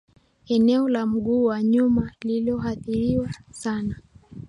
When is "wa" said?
1.43-1.63